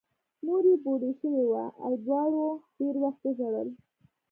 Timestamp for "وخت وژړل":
3.03-3.69